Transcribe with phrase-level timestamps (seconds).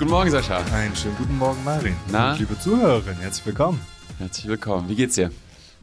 [0.00, 0.64] Guten Morgen, Sascha.
[0.72, 1.94] Einen schönen guten Morgen, Marin.
[2.10, 2.32] Na?
[2.32, 3.78] Und liebe Zuhörerin, herzlich willkommen.
[4.16, 4.88] Herzlich willkommen.
[4.88, 5.30] Wie geht's dir?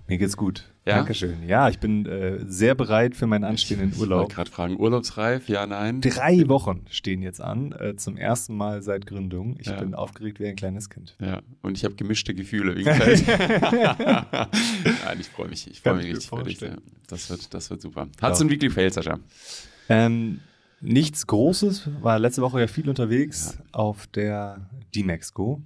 [0.07, 0.63] Mir geht's gut.
[0.87, 0.95] Ja?
[0.95, 1.47] Dankeschön.
[1.47, 4.33] Ja, ich bin äh, sehr bereit für meinen anstehenden Ich wollte Urlaub.
[4.33, 5.47] gerade fragen, urlaubsreif?
[5.47, 6.01] Ja, nein?
[6.01, 9.55] Drei Wochen stehen jetzt an, äh, zum ersten Mal seit Gründung.
[9.59, 9.79] Ich Ja.
[9.79, 11.15] bin aufgeregt wie ein kleines Kind.
[11.19, 13.23] Ja, und ich habe gemischte Gefühle wegen Feld.
[13.27, 14.49] Nein,
[15.19, 15.69] ich freue mich.
[15.69, 16.59] Ich freue mich ich richtig für dich.
[17.05, 18.07] Das wird, das wird super.
[18.19, 19.19] Hast du ein Weekly Fail, Sascha?
[19.89, 20.39] Ähm,
[20.81, 25.61] nichts Großes, war letzte Woche ja viel unterwegs auf der D-Max-Go.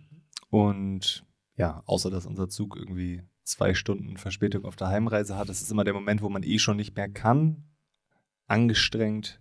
[0.49, 1.25] Und
[1.57, 5.71] ja, außer dass unser Zug irgendwie zwei Stunden Verspätung auf der Heimreise hat, das ist
[5.71, 7.65] immer der Moment, wo man eh schon nicht mehr kann,
[8.47, 9.40] angestrengt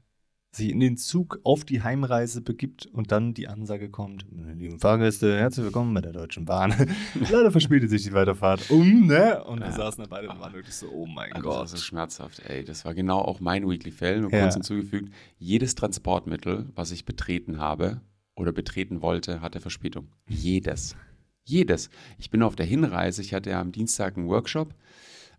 [0.53, 4.81] sich in den Zug auf die Heimreise begibt und dann die Ansage kommt, meine lieben
[4.81, 6.75] Fahrgäste, herzlich willkommen bei der Deutschen Bahn.
[7.31, 9.45] Leider verspätet sich die Weiterfahrt um, ne?
[9.45, 9.73] Und wir Ja.
[9.73, 11.69] saßen da beide und waren wirklich so, oh mein Also, das war Gott.
[11.69, 12.65] so schmerzhaft, ey.
[12.65, 14.21] Das war genau auch mein Weekly Fail.
[14.23, 14.41] Nur Ja.
[14.41, 18.01] kurz hinzugefügt, jedes Transportmittel, was ich betreten habe
[18.35, 20.09] oder betreten wollte, hatte Verspätung.
[20.27, 20.97] Jedes.
[21.45, 21.91] Jedes.
[22.19, 24.75] Ich bin auf der Hinreise, ich hatte ja am Dienstag einen Workshop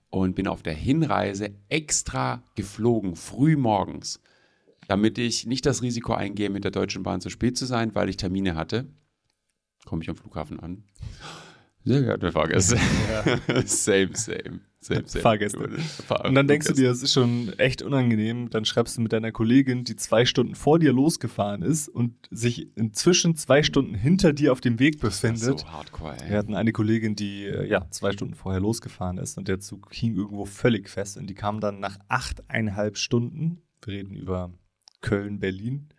[0.09, 4.21] und bin auf der Hinreise extra geflogen, früh morgens,
[4.91, 8.09] damit ich nicht das Risiko eingehe, mit der Deutschen Bahn zu spät zu sein, weil
[8.09, 8.87] ich Termine hatte.
[9.85, 10.83] Komme ich am Flughafen an.
[11.85, 12.77] Sehr geehrte Fahrgäste.
[13.65, 14.59] same, same.
[14.81, 15.21] Same, same.
[15.21, 15.69] Fahrgäste.
[16.05, 18.49] Fahr- Und dann denkst du dir, es ist schon echt unangenehm.
[18.49, 22.75] Dann schreibst du mit deiner Kollegin, die zwei Stunden vor dir losgefahren ist und sich
[22.75, 25.59] inzwischen zwei Stunden hinter dir auf dem Weg Das war befindet.
[25.61, 26.31] so hardcore, ey.
[26.31, 29.87] Wir hatten eine Kollegin, die äh, ja zwei Stunden vorher losgefahren ist und der Zug
[29.93, 33.61] hing irgendwo völlig fest und die kam dann nach achteinhalb Stunden.
[33.85, 34.51] Wir reden über
[35.01, 35.89] Köln, Berlin.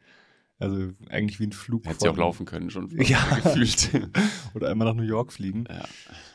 [0.58, 1.84] Also eigentlich wie ein Flug.
[1.86, 3.18] Hätte sie auch laufen können, schon Ja.
[3.42, 3.90] gefühlt.
[4.54, 5.64] Oder einmal nach New York fliegen.
[5.68, 5.82] ja,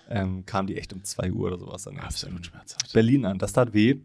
[0.09, 2.91] Ähm, kam die echt um zwei Uhr oder sowas erst absolut schmerzhaft.
[2.93, 3.39] Berlin an.
[3.39, 3.95] Das tat weh.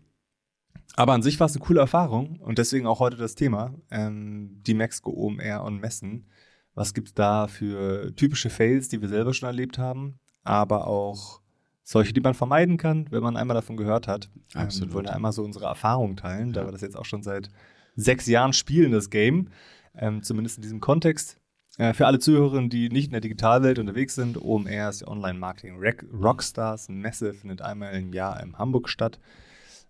[0.95, 4.61] Aber an sich war es eine coole Erfahrung und deswegen auch heute das Thema, ähm,
[4.67, 6.27] die Mexco OMR und Messen.
[6.75, 11.41] Was gibt es da für typische Fails, die wir selber schon erlebt haben, aber auch
[11.83, 14.31] solche, die man vermeiden kann, wenn man einmal davon gehört hat.
[14.55, 14.91] Absolut.
[14.91, 16.67] Ähm, wollen einmal so unsere Erfahrungen teilen, da Ja.
[16.69, 17.51] wir das jetzt auch schon seit
[17.95, 19.49] sechs Jahren spielen, das Game.
[19.95, 21.39] Ähm, zumindest in diesem Kontext.
[21.79, 26.89] Äh, für alle Zuhörerinnen, die nicht in der Digitalwelt unterwegs sind, OMR ist die Online-Marketing-Rockstars.
[26.89, 29.19] Messe findet einmal im Jahr in Hamburg statt.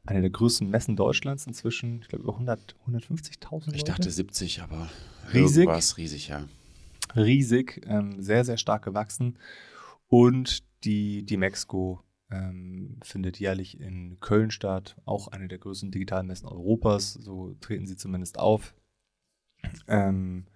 [0.04, 2.00] Eine der größten Messen Deutschlands inzwischen.
[2.02, 3.76] Ich glaube, über 100 150.000 Leute.
[3.76, 4.90] Ich dachte 70, aber
[5.32, 5.64] Riesig.
[5.64, 6.44] irgendwas riesig, ja.
[7.14, 9.38] riesig, ähm, sehr, sehr stark gewachsen.
[10.08, 16.26] Und die, die Mexco ähm, findet jährlich in Köln statt, auch eine der größten digitalen
[16.26, 18.74] Messen Europas, so treten sie zumindest auf,
[19.86, 20.46] ähm,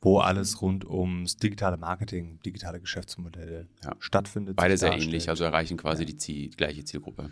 [0.00, 3.96] wo alles rund ums digitale Marketing, digitale Geschäftsmodelle Ja.
[3.98, 4.56] stattfindet.
[4.56, 5.08] Beide sehr darstellt.
[5.08, 7.30] ähnlich, also erreichen quasi die, Ziel, gleiche Zielgruppe.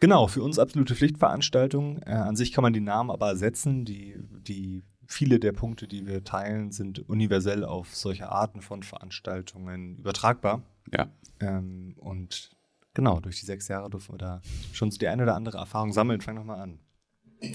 [0.00, 2.00] Genau, für uns absolute Pflichtveranstaltung.
[2.02, 3.84] Äh, an sich kann man die Namen aber ersetzen.
[3.84, 4.14] Die,
[4.46, 10.62] die viele der Punkte, die wir teilen, sind universell auf solche Arten von Veranstaltungen übertragbar.
[10.92, 11.08] Ja,
[11.40, 12.56] Ähm, und
[12.98, 14.40] genau, durch die sechs Jahre dürfen wir da
[14.72, 16.20] schon so die eine oder andere Erfahrung sammeln.
[16.20, 16.80] Fang nochmal an.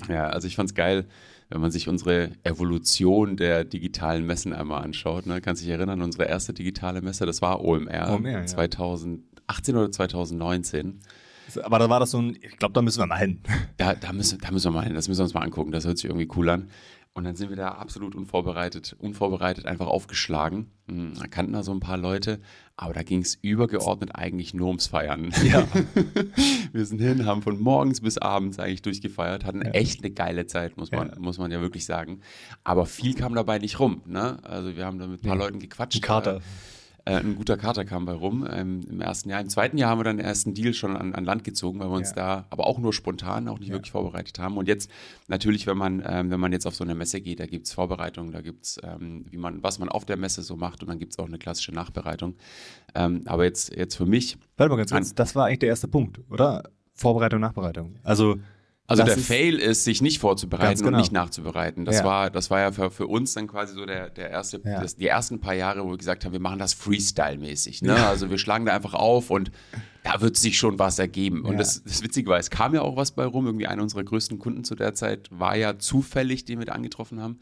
[0.08, 1.06] ja also ich fand's geil,
[1.50, 5.26] wenn man sich unsere Evolution der digitalen Messen einmal anschaut.
[5.26, 5.42] Ne?
[5.42, 8.46] Kannst dich erinnern, unsere erste digitale Messe, das war OMR, OMR, ja.
[8.46, 11.02] 2018 oder 2019.
[11.62, 13.42] Aber da war das so ein, ich glaube, da müssen wir mal hin.
[13.76, 15.74] Da, da, müssen, da müssen wir mal hin, das müssen wir uns mal angucken.
[15.74, 16.70] Das hört sich irgendwie cool an.
[17.16, 20.72] Und dann sind wir da absolut unvorbereitet, unvorbereitet einfach aufgeschlagen.
[20.90, 22.40] Hm, Da kannten da so ein paar Leute,
[22.76, 25.32] aber da ging es übergeordnet eigentlich nur ums Feiern.
[25.44, 25.68] Ja.
[26.74, 30.76] wir sind hin, haben von morgens bis abends eigentlich durchgefeiert, hatten echt eine geile Zeit,
[30.78, 31.20] muss man, Ja.
[31.20, 32.22] muss man ja wirklich sagen.
[32.64, 34.02] Aber viel kam dabei nicht rum.
[34.08, 34.38] Ne?
[34.44, 35.44] Also wir haben da mit ein paar Nee.
[35.44, 35.98] Leuten gequatscht.
[35.98, 36.38] Ein Kater.
[36.38, 36.42] Äh,
[37.06, 39.42] ein guter Kater kam bei rum ähm, im ersten Jahr.
[39.42, 41.90] Im zweiten Jahr haben wir dann den ersten Deal schon an, an Land gezogen, weil
[41.90, 42.16] wir uns Ja.
[42.16, 43.76] da, aber auch nur spontan, auch nicht Ja.
[43.76, 44.56] wirklich vorbereitet haben.
[44.58, 44.90] Und jetzt
[45.28, 47.74] natürlich, wenn man, ähm, wenn man jetzt auf so eine Messe geht, da gibt es
[47.74, 50.88] Vorbereitungen, da gibt es, ähm, wie man, was man auf der Messe so macht und
[50.90, 52.36] dann gibt es auch eine klassische Nachbereitung.
[52.96, 55.88] Ähm, aber jetzt, jetzt für mich, Warte mal ganz kurz, das war eigentlich der erste
[55.88, 56.64] Punkt, oder?
[56.96, 57.96] Vorbereitung, Nachbereitung.
[58.04, 58.36] Also,
[58.86, 60.98] also das der Fail ist, sich nicht vorzubereiten genau.
[60.98, 61.86] und nicht nachzubereiten.
[61.86, 62.04] Das Ja.
[62.04, 64.82] war, das war ja für, für uns dann quasi so der, der erste, Ja.
[64.82, 67.82] das, die ersten paar Jahre, wo wir gesagt haben, wir machen das Freestyle-mäßig.
[67.82, 67.96] Ne?
[67.96, 69.52] Also wir schlagen da einfach auf und
[70.04, 71.44] da wird sich schon was ergeben.
[71.44, 71.60] Und Ja.
[71.60, 73.46] das, das Witzige war, es kam ja auch was bei rum.
[73.46, 77.22] Irgendwie einer unserer größten Kunden zu der Zeit war ja zufällig, den wir da angetroffen
[77.22, 77.40] haben.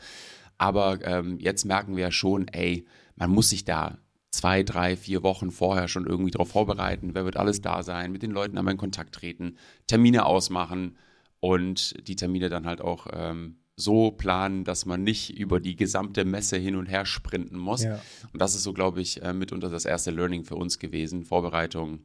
[0.60, 2.86] Aber ähm, jetzt merken wir ja schon, ey,
[3.16, 3.98] man muss sich da
[4.30, 7.16] zwei, drei, vier Wochen vorher schon irgendwie darauf vorbereiten.
[7.16, 8.12] Wer wird alles da sein?
[8.12, 10.98] Mit den Leuten einmal in Kontakt treten, Termine ausmachen
[11.42, 16.24] und die Termine dann halt auch ähm, so planen, dass man nicht über die gesamte
[16.24, 17.84] Messe hin und her sprinten muss.
[17.84, 18.00] Ja.
[18.32, 21.24] Und das ist so, glaube ich, äh, mitunter das erste Learning für uns gewesen.
[21.26, 22.02] Vorbereitung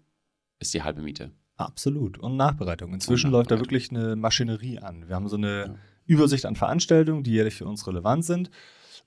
[0.59, 1.31] ist die halbe Miete.
[1.57, 2.19] Absolut.
[2.19, 2.93] Und Nachbereitung.
[2.95, 3.73] Inzwischen Und läuft da Nachbereitung.
[3.81, 5.07] wirklich eine Maschinerie an.
[5.09, 5.75] Wir haben so eine Ja.
[6.07, 8.51] Übersicht an Veranstaltungen, die jährlich für uns relevant sind.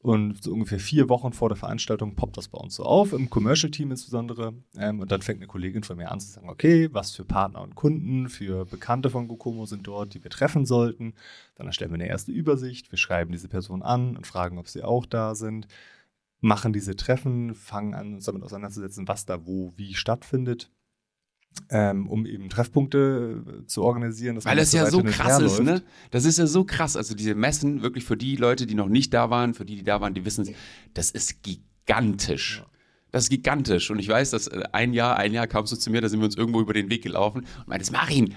[0.01, 3.30] Und so ungefähr vier Wochen vor der Veranstaltung poppt das bei uns so auf, im
[3.30, 4.54] Commercial-Team insbesondere.
[4.78, 7.62] Ähm, und dann fängt eine Kollegin von mir an zu sagen, okay, was für Partner
[7.62, 11.13] und Kunden, für Bekannte von Gokomo sind dort, die wir treffen sollten.
[11.56, 14.84] Dann erstellen wir eine erste Übersicht, wir schreiben diese Person an und fragen, ob sie
[14.84, 15.68] auch da sind,
[16.40, 20.72] machen diese Treffen, fangen an, uns damit auseinanderzusetzen, was da wo wie stattfindet
[21.70, 24.44] ähm, um eben Treffpunkte äh, zu organisieren.
[24.44, 25.82] Weil das ja so krass ist, ne?
[26.12, 26.96] Das ist ja so krass.
[26.96, 29.84] Also diese Messen, wirklich für die Leute, die noch nicht da waren, für die, die
[29.84, 30.52] da waren, die wissen es,
[30.94, 32.60] das ist gigantisch.
[32.60, 32.70] Ja.
[33.12, 33.90] Das ist gigantisch.
[33.90, 36.20] Und ich weiß, dass äh, ein Jahr, ein Jahr kamst du zu mir, da sind
[36.20, 38.36] wir uns irgendwo über den Weg gelaufen und meintest, Marin,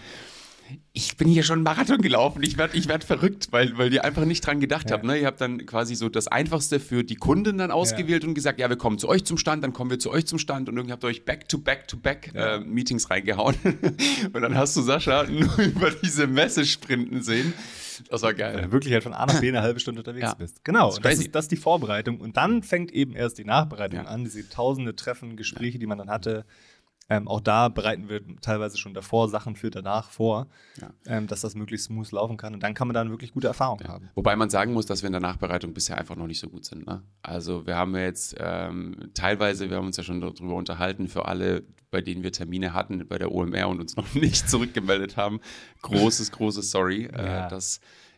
[0.93, 4.05] ich bin hier schon einen Marathon gelaufen, ich werde ich werd verrückt, weil, weil ihr
[4.05, 4.97] einfach nicht dran gedacht ja.
[4.97, 5.05] habt.
[5.05, 5.19] Ne?
[5.19, 8.29] Ihr habt dann quasi so das Einfachste für die Kunden dann ausgewählt ja.
[8.29, 10.39] und gesagt, ja, wir kommen zu euch zum Stand, dann kommen wir zu euch zum
[10.39, 12.57] Stand und irgendwie habt ihr euch Back-to-Back-to-Back ja.
[12.57, 13.57] äh, Meetings reingehauen.
[14.33, 17.53] und dann hast du Sascha nur über diese Messe sprinten sehen.
[18.11, 18.57] Das war geil.
[18.57, 20.65] Wenn du wirklich halt von A nach B eine halbe Stunde unterwegs bist.
[20.65, 22.21] Genau, das, das, ist, das ist die Vorbereitung.
[22.21, 26.11] Und dann fängt eben erst die Nachbereitung an, diese tausende Treffen, Gespräche, die man dann
[26.11, 26.45] hatte
[27.13, 30.47] ähm, auch da bereiten wir teilweise schon davor Sachen für danach vor,
[30.81, 30.91] ja.
[31.07, 32.55] ähm, dass das möglichst smooth laufen kann.
[32.55, 33.91] Und dann kann man dann wirklich gute Erfahrungen ja.
[33.91, 34.09] haben.
[34.15, 36.65] Wobei man sagen muss, dass wir in der Nachbereitung bisher einfach noch nicht so gut
[36.65, 36.87] sind.
[36.87, 37.03] Ne?
[37.21, 41.65] Also wir haben jetzt ähm, teilweise, wir haben uns ja schon darüber unterhalten, für alle,
[41.91, 45.41] bei denen wir Termine hatten bei der OMR und uns noch nicht zurückgemeldet haben,
[45.83, 47.11] großes, großes Sorry.
[47.13, 47.49] Äh, ja.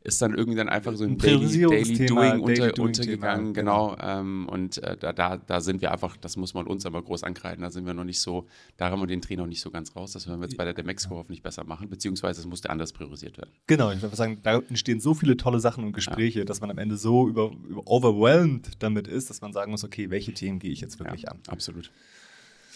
[0.07, 3.55] Ist dann irgendwie dann einfach so ein, ein Daily, Daily, Doing, unter, Daily Doing untergegangen,
[3.55, 3.97] genau.
[3.97, 4.21] genau.
[4.21, 7.25] Ähm, und äh, da, da, da sind wir einfach, das muss man uns aber groß
[7.25, 8.47] ankreiden, da sind wir noch nicht so,
[8.77, 10.13] da haben wir den Trainer noch nicht so ganz raus.
[10.13, 13.39] Das werden wir jetzt bei der Demexco hoffentlich besser machen, beziehungsweise es musste anders priorisiert
[13.39, 13.51] werden.
[13.67, 16.45] Genau, ich würde sagen, da entstehen so viele tolle Sachen und Gespräche, ja.
[16.45, 20.11] dass man am Ende so über, über overwhelmed damit ist, dass man sagen muss, okay,
[20.11, 21.39] welche Themen gehe ich jetzt wirklich ja, an?
[21.49, 21.91] Absolut.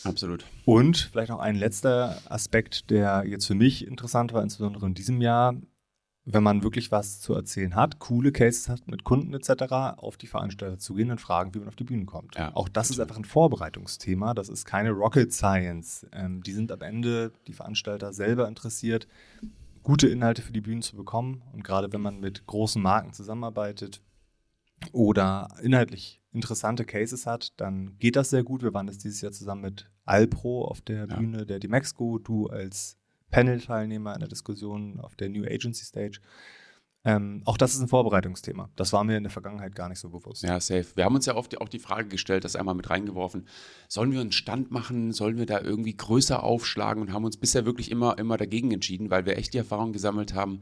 [0.05, 0.45] Absolut.
[0.65, 5.21] Und vielleicht noch ein letzter Aspekt, der jetzt für mich interessant war, insbesondere in diesem
[5.21, 5.55] Jahr,
[6.31, 10.27] wenn man wirklich was zu erzählen hat, coole Cases hat mit Kunden etc., auf die
[10.27, 12.37] Veranstalter zu gehen und fragen, wie man auf die Bühne kommt.
[12.37, 14.35] Ja, auch das ist einfach ein Vorbereitungsthema.
[14.35, 16.07] Das ist keine Rocket Science.
[16.13, 19.09] Ähm, die sind am Ende, die Veranstalter, selber interessiert,
[19.83, 21.43] gute Inhalte für die Bühnen zu bekommen.
[21.55, 24.03] Und gerade wenn man mit großen Marken zusammenarbeitet
[24.93, 28.63] oder inhaltlich interessante Cases hat, dann geht das sehr gut.
[28.63, 31.17] Wir waren jetzt dieses Jahr zusammen mit Alpro auf der ja.
[31.17, 32.98] Bühne der Dimexco, du als
[33.31, 36.21] Panel-Teilnehmer in der Diskussion auf der New Agency Stage.
[37.05, 38.71] Ähm, auch das ist ein Vorbereitungsthema.
[38.77, 40.43] Das war mir in der Vergangenheit gar nicht so bewusst.
[40.43, 40.87] Ja, safe.
[40.95, 43.47] Wir haben uns ja oft auch die Frage gestellt, das einmal mit reingeworfen,
[43.89, 47.65] sollen wir einen Stand machen, sollen wir da irgendwie größer aufschlagen und haben uns bisher
[47.65, 50.61] wirklich immer, immer dagegen entschieden, weil wir echt die Erfahrung gesammelt haben,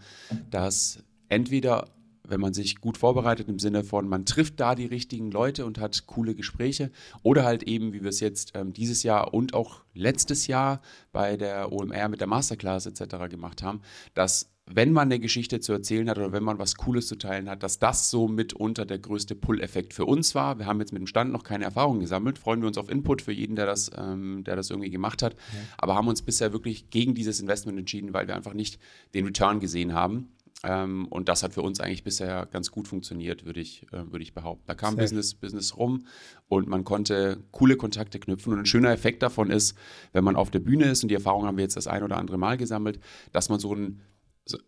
[0.50, 1.88] dass entweder
[2.28, 5.78] wenn man sich gut vorbereitet im Sinne von, man trifft da die richtigen Leute und
[5.78, 6.90] hat coole Gespräche.
[7.22, 10.80] Oder halt eben, wie wir es jetzt ähm, dieses Jahr und auch letztes Jahr
[11.12, 13.28] bei der OMR mit der Masterclass etc.
[13.30, 13.80] gemacht haben,
[14.14, 17.48] dass wenn man eine Geschichte zu erzählen hat oder wenn man was Cooles zu teilen
[17.48, 20.58] hat, dass das so mitunter der größte Pull-Effekt für uns war.
[20.58, 23.22] Wir haben jetzt mit dem Stand noch keine Erfahrungen gesammelt, freuen wir uns auf Input
[23.22, 25.58] für jeden, der das, ähm, der das irgendwie gemacht hat, ja.
[25.78, 28.80] aber haben uns bisher wirklich gegen dieses Investment entschieden, weil wir einfach nicht
[29.14, 30.32] den Return gesehen haben.
[30.64, 34.22] Ähm, und das hat für uns eigentlich bisher ganz gut funktioniert, würde ich, äh, würd
[34.22, 34.64] ich behaupten.
[34.66, 36.06] Da kam Business, Business rum
[36.48, 38.52] und man konnte coole Kontakte knüpfen.
[38.52, 39.76] Und ein schöner Effekt davon ist,
[40.12, 42.16] wenn man auf der Bühne ist, und die Erfahrung haben wir jetzt das ein oder
[42.16, 43.00] andere Mal gesammelt,
[43.32, 44.00] dass man so ein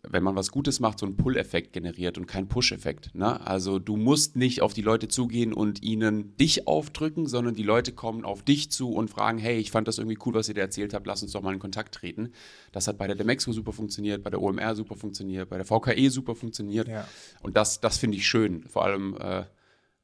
[0.03, 3.15] wenn man was Gutes macht, so einen Pull-Effekt generiert und keinen Push-Effekt.
[3.15, 3.39] Ne?
[3.45, 7.93] Also du musst nicht auf die Leute zugehen und ihnen dich aufdrücken, sondern die Leute
[7.93, 10.61] kommen auf dich zu und fragen, hey, ich fand das irgendwie cool, was ihr da
[10.61, 12.33] erzählt habt, lass uns doch mal in Kontakt treten.
[12.71, 16.09] Das hat bei der Demexco super funktioniert, bei der OMR super funktioniert, bei der VKE
[16.09, 16.87] super funktioniert.
[16.87, 17.07] Ja.
[17.41, 19.45] Und das, das finde ich schön, vor allem äh,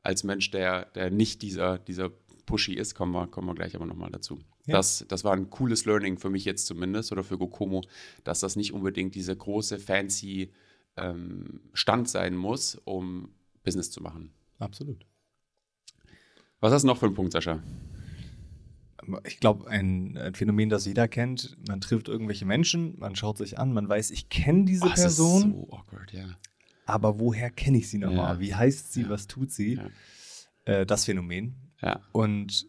[0.03, 2.11] als Mensch, der, der nicht dieser, dieser
[2.45, 4.39] pushy ist, kommen wir, kommen wir gleich aber nochmal dazu.
[4.65, 4.77] Ja.
[4.77, 7.83] Das, das war ein cooles Learning für mich jetzt zumindest oder für Gokomo,
[8.23, 10.51] dass das nicht unbedingt dieser große, fancy
[10.97, 13.29] ähm, Stand sein muss, um
[13.63, 14.31] Business zu machen.
[14.59, 15.05] Absolut.
[16.59, 17.61] Was hast du noch für einen Punkt, Sascha?
[19.27, 21.57] Ich glaube, ein, ein, Phänomen, das jeder kennt.
[21.67, 25.41] Man trifft irgendwelche Menschen, man schaut sich an, man weiß, ich kenne diese oh, Person.
[25.41, 26.25] Das ist so awkward, ja.
[26.87, 28.35] Aber woher kenne ich sie nochmal?
[28.35, 28.39] Ja.
[28.39, 29.03] Wie heißt sie?
[29.03, 29.09] Ja.
[29.09, 29.75] Was tut sie?
[29.75, 29.89] Ja.
[30.65, 31.55] Äh, das Phänomen.
[31.85, 32.01] Ja.
[32.11, 32.67] Und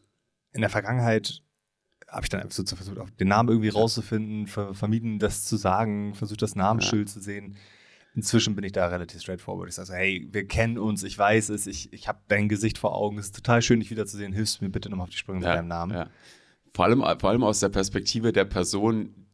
[0.53, 1.43] in der Vergangenheit
[2.09, 6.15] habe ich dann einfach so versucht, den Namen irgendwie rauszufinden, ver vermieden, das zu sagen,
[6.15, 7.15] versucht, das Namensschild ja.
[7.15, 7.57] zu sehen.
[8.15, 9.69] Inzwischen bin ich da relativ straightforward.
[9.69, 12.95] Ich sage hey, wir kennen uns, ich weiß es, ich, ich habe dein Gesicht vor
[12.95, 14.33] Augen, es ist total schön, dich wiederzusehen.
[14.33, 15.93] Hilfst mir bitte nochmal auf die Sprünge ja, mit deinem Namen.
[15.93, 16.11] Ja.
[16.75, 19.27] Vor, allem, vor allem aus der Perspektive der Person,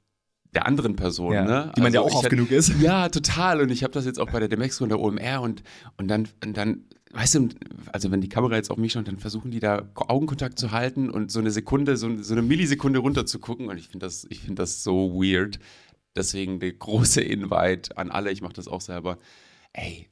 [0.55, 1.73] der anderen Person, ja, ne?
[1.77, 2.81] Die man also ja auch oft genug ist.
[2.81, 3.61] Ja, total.
[3.61, 5.63] Und ich habe das jetzt auch bei der Demexco und der OMR und,
[5.97, 7.49] und dann, und dann weißt du,
[7.93, 11.11] also wenn die Kamera jetzt auf mich schaut, dann versuchen die da Augenkontakt zu halten
[11.11, 13.69] und so eine Sekunde, so, so eine Millisekunde runter zu gucken.
[13.69, 15.59] Und ich finde das, ich finde das so weird.
[16.17, 19.19] Deswegen der große Invite an alle, ich mache das auch selber.
[19.73, 20.09] Ey,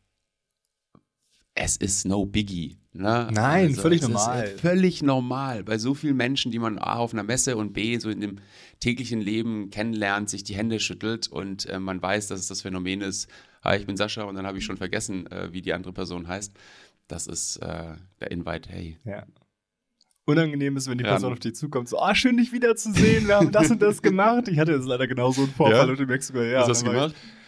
[1.55, 2.79] es ist no biggie.
[2.93, 3.29] Ne?
[3.33, 4.45] Nein, Also, völlig es normal.
[4.45, 5.63] Ist völlig normal.
[5.63, 8.37] Bei so vielen Menschen, die man A auf einer Messe und B so in dem
[8.81, 13.01] täglichen Leben kennenlernt, sich die Hände schüttelt und äh, man weiß, dass es das Phänomen
[13.01, 13.29] ist,
[13.63, 16.27] hi, ich bin Sascha und dann habe ich schon vergessen, äh, wie die andere Person
[16.27, 16.53] heißt.
[17.11, 18.97] Das ist äh, der Invite, hey.
[19.05, 19.25] Ja.
[20.27, 21.11] Unangenehm ist, wenn die Ja.
[21.11, 24.47] Person auf dich zukommt, so, ah, schön dich wiederzusehen, wir haben das und das gemacht.
[24.49, 25.93] Ich hatte jetzt leider genau so einen Vorfall Ja?
[25.93, 26.41] auf dem Mexiko.
[26.41, 27.17] Ja, hast du da war gemacht?
[27.17, 27.40] Ich,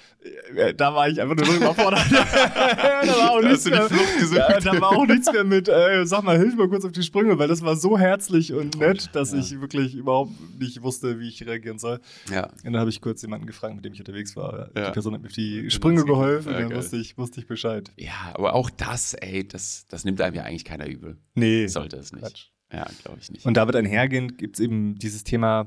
[0.77, 2.05] da war ich einfach nur so überfordert.
[2.11, 4.65] da war auch nichts mehr, gesucht.
[4.65, 7.39] Da, war auch nichts mehr mit, äh, sag mal, hilf mal kurz auf die Sprünge,
[7.39, 9.39] weil das war so herzlich und nett, dass ja.
[9.39, 12.01] ich wirklich überhaupt nicht wusste, wie ich reagieren soll.
[12.31, 12.47] Ja.
[12.65, 14.71] Und dann habe ich kurz jemanden gefragt, mit dem ich unterwegs war.
[14.77, 14.87] Ja.
[14.87, 17.47] Die Person hat mir auf die Sprünge geholfen Ja, und dann wusste ich, wusste ich
[17.47, 17.91] Bescheid.
[17.97, 21.19] Ja, aber auch das, ey, das, das nimmt einem ja eigentlich keiner übel.
[21.35, 21.67] Nee.
[21.67, 22.23] Sollte es nicht.
[22.23, 22.47] Quatsch.
[22.73, 23.45] Ja, glaube ich nicht.
[23.45, 25.67] Und damit einhergehend gibt es eben dieses Thema,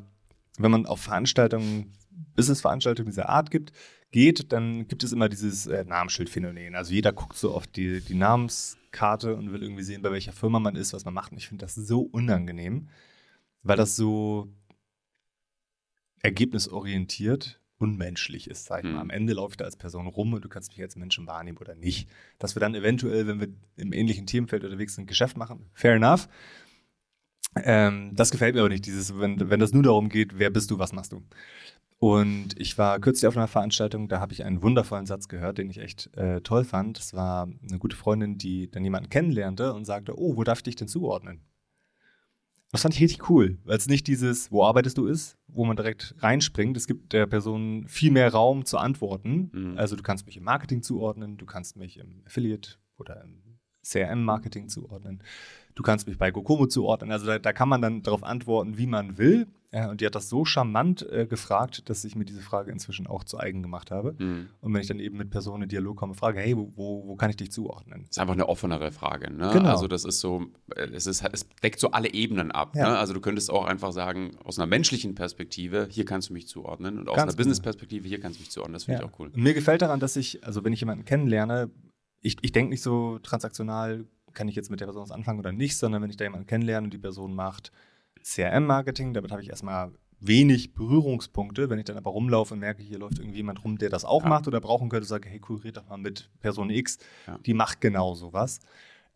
[0.57, 1.93] wenn man auf Veranstaltungen,
[2.35, 3.71] Business-Veranstaltungen dieser Art gibt,
[4.15, 6.73] geht, dann gibt es immer dieses äh, Namensschildphänomen.
[6.73, 10.57] Also jeder guckt so auf die, die Namenskarte und will irgendwie sehen, bei welcher Firma
[10.61, 11.33] man ist, was man macht.
[11.33, 12.87] Und ich finde das so unangenehm,
[13.61, 14.47] weil das so
[16.21, 18.93] ergebnisorientiert unmenschlich ist, sag ich Hm.
[18.93, 19.01] mal.
[19.01, 21.57] Am Ende laufe ich da als Person rum und du kannst mich als Menschen wahrnehmen
[21.57, 22.07] oder nicht.
[22.39, 25.95] Dass wir dann eventuell, wenn wir im ähnlichen Themenfeld unterwegs sind, ein Geschäft machen, fair
[25.95, 26.29] enough.
[27.63, 30.71] Ähm, das gefällt mir aber nicht, dieses, wenn, wenn das nur darum geht, wer bist
[30.71, 31.23] du, was machst du.
[31.97, 35.69] Und ich war kürzlich auf einer Veranstaltung, da habe ich einen wundervollen Satz gehört, den
[35.69, 36.97] ich echt äh, toll fand.
[36.99, 40.63] Das war eine gute Freundin, die dann jemanden kennenlernte und sagte, oh, wo darf ich
[40.63, 41.41] dich denn zuordnen?
[42.71, 45.77] Das fand ich richtig cool, weil es nicht dieses, wo arbeitest du ist, wo man
[45.77, 46.75] direkt reinspringt.
[46.75, 49.49] Es gibt der Person viel mehr Raum zu antworten.
[49.53, 49.77] Mhm.
[49.77, 53.41] Also du kannst mich im Marketing zuordnen, du kannst mich im Affiliate oder im
[53.85, 55.21] CRM-Marketing zuordnen.
[55.75, 57.11] Du kannst mich bei Gokomo zuordnen.
[57.11, 59.47] Also da, da kann man dann darauf antworten, wie man will.
[59.73, 63.07] Ja, und die hat das so charmant äh, gefragt, dass ich mir diese Frage inzwischen
[63.07, 64.15] auch zu eigen gemacht habe.
[64.17, 64.47] Mhm.
[64.61, 67.15] Und wenn ich dann eben mit Personen in Dialog komme, frage, hey, wo, wo, wo
[67.17, 68.05] kann ich dich zuordnen?
[68.09, 69.33] ist einfach eine offenere Frage.
[69.33, 69.49] Ne?
[69.51, 69.71] Genau.
[69.71, 70.45] Also das ist so,
[70.77, 72.73] äh, es, ist, es deckt so alle Ebenen ab.
[72.73, 72.91] Ja.
[72.91, 72.97] Ne?
[72.97, 76.97] Also du könntest auch einfach sagen, aus einer menschlichen Perspektive, hier kannst du mich zuordnen
[76.97, 78.75] und aus Ganz einer Business-Perspektive, hier kannst du mich zuordnen.
[78.75, 79.27] Das finde ich auch cool.
[79.27, 81.69] Und mir gefällt daran, dass ich, also wenn ich jemanden kennenlerne,
[82.25, 85.51] ich, ich denke nicht so transaktional, kann ich jetzt mit der Person was anfangen oder
[85.51, 87.71] nicht, sondern wenn ich da jemanden kennenlerne und die Person macht
[88.23, 91.69] CRM-Marketing, damit habe ich erstmal wenig Berührungspunkte.
[91.69, 94.23] Wenn ich dann aber rumlaufe und merke, hier läuft irgendwie jemand rum, der das auch
[94.23, 94.29] Ja.
[94.29, 97.37] macht oder brauchen könnte, sage, hey cool, red doch mal mit Person X, Ja.
[97.45, 98.59] die macht genau sowas.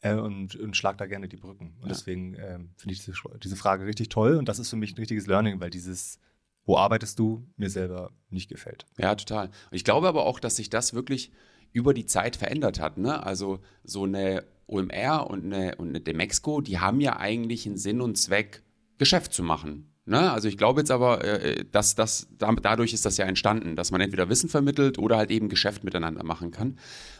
[0.01, 1.74] Äh, und, und schlag da gerne die Brücken.
[1.78, 1.88] Und Ja.
[1.89, 3.13] deswegen ähm, finde ich diese,
[3.44, 4.36] diese Frage richtig toll.
[4.38, 6.20] Und das ist für mich ein richtiges Learning, weil dieses,
[6.66, 8.86] wo arbeitest du, mir selber nicht gefällt.
[8.98, 9.48] Ja, total.
[9.48, 11.32] Und ich glaube aber auch, dass sich das wirklich
[11.71, 12.97] über die Zeit verändert hat.
[12.97, 13.23] Ne?
[13.23, 18.01] Also so eine OMR und eine, und eine Demexco, die haben ja eigentlich einen Sinn
[18.01, 18.63] und Zweck,
[18.97, 19.93] Geschäft zu machen.
[20.05, 20.31] Ne?
[20.31, 24.01] Also ich glaube jetzt aber, äh, dass das, dadurch ist das ja entstanden, dass man
[24.01, 26.79] entweder Wissen vermittelt oder halt eben Geschäft miteinander machen kann.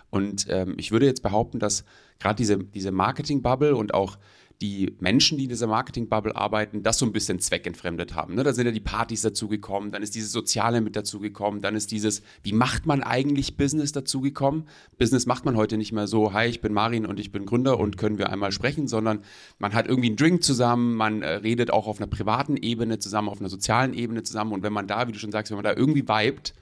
[0.10, 1.86] Und ähm, ich würde jetzt behaupten, dass
[2.20, 4.18] gerade diese, diese Marketing-Bubble und auch
[4.62, 8.36] die Menschen, die in dieser Marketing-Bubble arbeiten, das so ein bisschen zweckentfremdet haben.
[8.36, 8.44] Ne?
[8.44, 12.24] Da sind ja die Partys dazugekommen, dann ist dieses Soziale mit dazugekommen, dann ist dieses,
[12.44, 14.68] wie macht man eigentlich Business dazugekommen?
[14.98, 17.80] Business macht man heute nicht mehr so, hi, ich bin Marin und ich bin Gründer
[17.80, 19.24] und können wir einmal sprechen, sondern
[19.60, 23.30] man hat irgendwie einen Drink zusammen, man äh, redet auch auf einer privaten Ebene zusammen,
[23.30, 25.64] auf einer sozialen Ebene zusammen und wenn man da, wie du schon sagst, wenn man
[25.64, 26.54] da irgendwie vibet,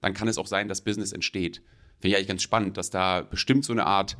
[0.00, 1.62] dann kann es auch sein, dass Business entsteht.
[2.00, 4.16] Finde ich eigentlich ganz spannend, dass da bestimmt so eine Art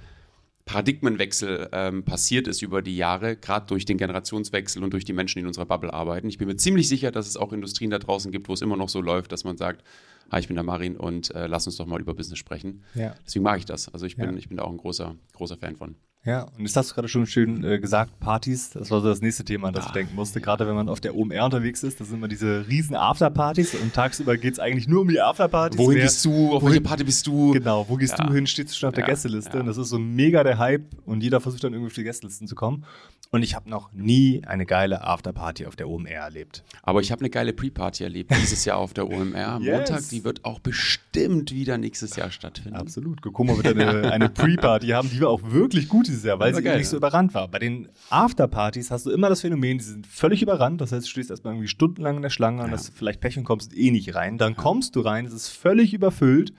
[0.67, 5.39] Paradigmenwechsel ähm, passiert ist über die Jahre, gerade durch den Generationswechsel und durch die Menschen,
[5.39, 6.29] die in unserer Bubble arbeiten.
[6.29, 8.77] Ich bin mir ziemlich sicher, dass es auch Industrien da draußen gibt, wo es immer
[8.77, 9.85] noch so läuft, dass man sagt,
[10.31, 12.83] hi, ich bin der Marin und äh, lass uns doch mal über Business sprechen.
[12.95, 13.15] Ja.
[13.27, 13.93] Deswegen mag ich das.
[13.93, 14.37] Also ich bin, Ja.
[14.37, 15.97] ich bin da auch ein großer, großer Fan von.
[16.27, 19.21] Ja, und jetzt hast du gerade schon schön äh, gesagt, Partys, das war so das
[19.21, 20.41] nächste Thema, an das ich Ah, denken musste.
[20.41, 23.93] Gerade wenn man auf der OMR unterwegs ist, das sind immer diese riesen Afterpartys und
[23.93, 25.79] tagsüber geht es eigentlich nur um die Afterpartys.
[25.79, 26.31] Wohin Wer- gehst du?
[26.55, 27.53] Auf wohin- welche Party bist du?
[27.53, 28.25] Genau, wo gehst Ja.
[28.27, 28.47] du hin?
[28.47, 29.53] Stehst du schon auf der Ja, Gästeliste?
[29.53, 29.61] ja.
[29.61, 32.49] Und das ist so mega der Hype und jeder versucht dann irgendwie auf die Gästelisten
[32.49, 32.85] zu kommen.
[33.31, 36.63] Und ich habe noch nie eine geile Afterparty auf der OMR erlebt.
[36.85, 39.49] Aber ich habe eine geile Pre-Party erlebt dieses Jahr auf der OMR.
[39.49, 39.91] am Yes.
[39.91, 42.77] Montag, die wird auch bestimmt wieder nächstes Jahr stattfinden.
[42.77, 43.21] Absolut.
[43.23, 46.63] Gokomo wird eine, eine Pre-Party haben, die war auch wirklich gut dieses Jahr, weil sie
[46.63, 47.49] geil, nicht so überrannt war.
[47.49, 50.81] Bei den Afterpartys hast du immer das Phänomen, die sind völlig überrannt.
[50.81, 53.45] Das heißt, du stehst erstmal irgendwie stundenlang in der Schlange und hast vielleicht Pech und
[53.45, 54.39] kommst eh nicht rein.
[54.39, 56.53] Dann kommst du rein, es ist völlig überfüllt.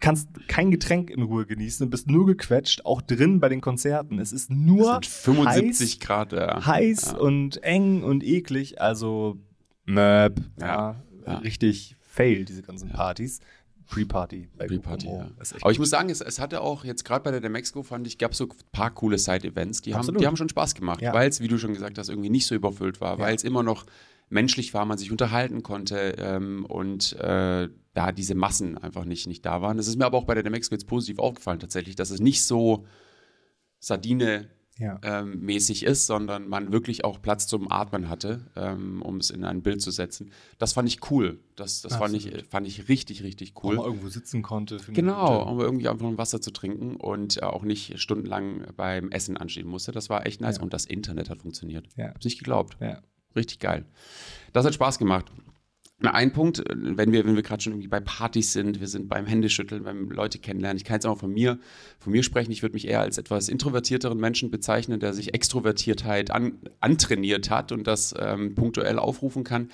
[0.00, 4.20] Kannst kein Getränk in Ruhe genießen und bist nur gequetscht, auch drin bei den Konzerten.
[4.20, 6.32] Es ist nur Es sind 75 Grad.
[6.32, 6.64] Ja.
[6.64, 7.18] heiß Ja.
[7.18, 8.80] und eng und eklig.
[8.80, 9.38] Also,
[9.86, 11.02] Möb, ja.
[11.42, 13.40] richtig fail, diese ganzen Partys.
[13.88, 15.30] Pre-Party Pre-Party, ja.
[15.62, 18.18] Aber ich muss sagen, es, es hatte auch jetzt gerade bei der Demexco, fand ich,
[18.18, 21.14] gab es so ein paar coole Side-Events, die haben, die haben schon Spaß gemacht, Ja.
[21.14, 23.24] weil es, wie du schon gesagt hast, irgendwie nicht so überfüllt war, Ja.
[23.24, 23.86] weil es immer noch
[24.28, 29.46] menschlich war, man sich unterhalten konnte ähm, und äh, da diese Massen einfach nicht, nicht
[29.46, 29.78] da waren.
[29.78, 32.44] Das ist mir aber auch bei der Demexco jetzt positiv aufgefallen tatsächlich, dass es nicht
[32.44, 32.84] so
[33.80, 34.98] Sardine Ja.
[35.02, 39.44] ähm, mäßig ist, sondern man wirklich auch Platz zum Atmen hatte, ähm, um es in
[39.44, 40.30] ein Bild zu setzen.
[40.58, 41.38] Das fand ich cool.
[41.56, 43.76] Das, das fand, ich, fand ich richtig, richtig Wo cool.
[43.76, 44.78] man irgendwo sitzen konnte.
[44.88, 49.36] Genau, um irgendwie einfach ein Wasser zu trinken und äh, auch nicht stundenlang beim Essen
[49.36, 49.92] anstehen musste.
[49.92, 50.56] Das war echt nice.
[50.56, 50.62] Ja.
[50.62, 51.88] Und das Internet hat funktioniert.
[51.96, 52.08] Ja.
[52.08, 52.76] Hab's nicht geglaubt.
[52.80, 53.00] Ja.
[53.34, 53.84] Richtig geil.
[54.52, 55.30] Das hat Spaß gemacht.
[56.00, 59.08] Ein Punkt, äh, wenn wir, wenn wir gerade schon irgendwie bei Partys sind, wir sind
[59.08, 60.76] beim Händeschütteln, beim Leute kennenlernen.
[60.76, 61.58] Ich kann jetzt auch von mir,
[61.98, 62.52] von mir sprechen.
[62.52, 67.72] Ich würde mich eher als etwas introvertierteren Menschen bezeichnen, der sich Extrovertiertheit an, antrainiert hat
[67.72, 69.70] und das ähm, punktuell aufrufen kann.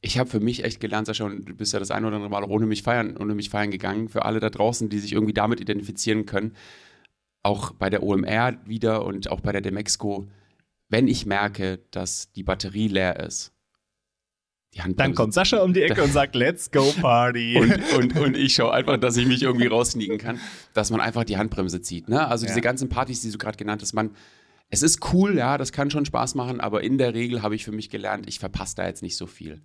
[0.00, 2.30] Ich habe für mich echt gelernt, Sascha, und du bist ja das ein oder andere
[2.30, 4.08] Mal auch ohne mich feiern, ohne mich feiern gegangen.
[4.08, 6.54] Für alle da draußen, die sich irgendwie damit identifizieren können,
[7.42, 10.28] auch bei der OMR wieder und auch bei der Demexco,
[10.88, 13.52] wenn ich merke, dass die Batterie leer ist,
[14.96, 17.56] Dann kommt Sascha um die Ecke und sagt, let's go Party.
[17.58, 20.40] und, und, und ich schaue einfach, dass ich mich irgendwie raussneaken kann,
[20.74, 22.08] dass man einfach die Handbremse zieht.
[22.08, 22.26] Ne?
[22.28, 22.62] Also diese Ja.
[22.62, 24.10] ganzen Partys, die du gerade genannt hast, man,
[24.70, 27.64] es ist cool, ja, das kann schon Spaß machen, aber in der Regel habe ich
[27.64, 29.62] für mich gelernt, ich verpasse da jetzt nicht so viel.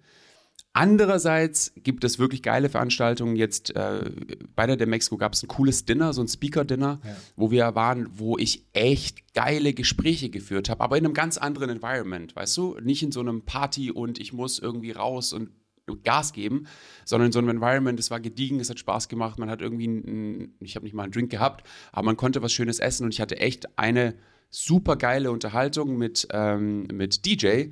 [0.74, 3.36] Andererseits gibt es wirklich geile Veranstaltungen.
[3.36, 4.10] Jetzt äh,
[4.56, 7.16] bei der Demexco gab es ein cooles Dinner, so ein Speaker-Dinner, Ja.
[7.36, 11.70] wo wir waren, wo ich echt geile Gespräche geführt habe, aber in einem ganz anderen
[11.70, 12.78] Environment, weißt du?
[12.82, 15.50] Nicht in so einem Party und ich muss irgendwie raus und
[16.04, 16.66] Gas geben,
[17.06, 19.88] sondern in so einem Environment, es war gediegen, es hat Spaß gemacht, man hat irgendwie,
[19.88, 23.14] ein, ich habe nicht mal einen Drink gehabt, aber man konnte was Schönes essen und
[23.14, 24.16] ich hatte echt eine
[24.50, 27.66] super geile Unterhaltung mit, ähm, mit DJ,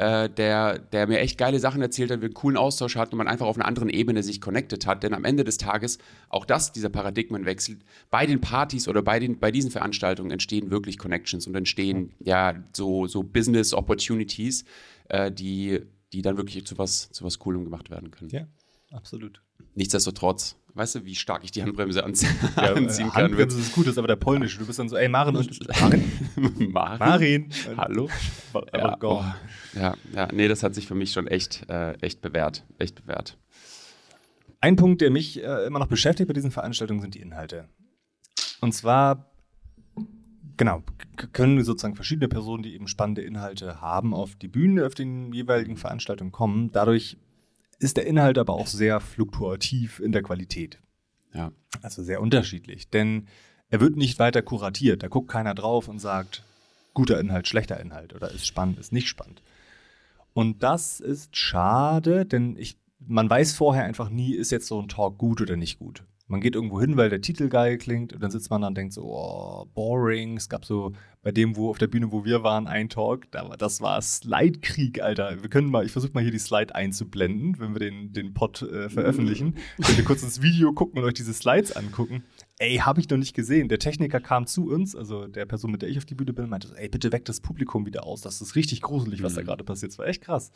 [0.00, 3.18] äh, der, der mir echt geile Sachen erzählt hat, wir einen coolen Austausch hatten und
[3.18, 5.02] man einfach auf einer anderen Ebene sich connected hat.
[5.02, 5.98] Denn am Ende des Tages,
[6.30, 7.80] auch das, dieser Paradigmenwechsel,
[8.10, 12.64] bei den Partys oder bei, den, bei diesen Veranstaltungen entstehen wirklich Connections und entstehen ja
[12.74, 14.64] so, so Business Opportunities,
[15.10, 15.80] äh, die,
[16.14, 18.30] die dann wirklich zu was, zu was Coolem gemacht werden können.
[18.30, 18.46] ja,
[18.92, 19.42] absolut.
[19.74, 23.24] Nichtsdestotrotz, weißt du, wie stark ich die Handbremse anzie Ja, anziehen äh, kann?
[23.24, 24.58] Handbremse ist gut, das ist aber der polnische.
[24.58, 26.04] Du bist dann so, ey, Marin und Marin?
[26.36, 26.98] Marin?
[26.98, 27.50] Marin.
[27.76, 28.08] Hallo?
[28.74, 29.24] Ja, oh,
[29.74, 32.64] ja, ja, nee, das hat sich für mich schon echt, äh, echt bewährt.
[32.78, 33.38] Echt bewährt.
[34.60, 37.68] Ein Punkt, der mich äh, immer noch beschäftigt bei diesen Veranstaltungen, sind die Inhalte.
[38.60, 39.30] Und zwar,
[40.56, 40.82] genau,
[41.32, 45.76] können sozusagen verschiedene Personen, die eben spannende Inhalte haben, auf die Bühne, auf den jeweiligen
[45.76, 46.72] Veranstaltungen kommen.
[46.72, 47.16] Dadurch
[47.80, 50.78] ist der Inhalt aber auch sehr fluktuativ in der Qualität.
[51.34, 51.50] Ja.
[51.82, 52.90] Also sehr unterschiedlich.
[52.90, 53.26] Denn
[53.70, 55.02] er wird nicht weiter kuratiert.
[55.02, 56.44] Da guckt keiner drauf und sagt,
[56.94, 59.42] guter Inhalt, schlechter Inhalt oder ist spannend, ist nicht spannend.
[60.32, 64.88] Und das ist schade, denn ich, man weiß vorher einfach nie, ist jetzt so ein
[64.88, 66.04] Talk gut oder nicht gut.
[66.30, 68.76] Man geht irgendwo hin, weil der Titel geil klingt und dann sitzt man da und
[68.76, 70.36] denkt so, oh, boring.
[70.36, 73.48] Es gab so bei dem, wo auf der Bühne, wo wir waren, ein Talk, da
[73.58, 75.42] das war Slide-Krieg, Alter.
[75.42, 78.62] Wir können mal, ich versuche mal hier die Slide einzublenden, wenn wir den, den Pod
[78.62, 79.56] äh, veröffentlichen.
[79.84, 82.22] Könnt ihr kurz ins Video gucken und euch diese Slides angucken.
[82.58, 83.68] Ey, habe ich noch nicht gesehen.
[83.68, 86.48] Der Techniker kam zu uns, also der Person, mit der ich auf die Bühne bin,
[86.48, 88.20] meinte ey, bitte weck das Publikum wieder aus.
[88.20, 89.46] Das ist richtig gruselig, was da Mhm.
[89.46, 89.92] gerade passiert.
[89.92, 90.52] Das war echt krass.